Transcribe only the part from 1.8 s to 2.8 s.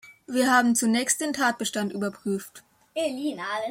überprüft.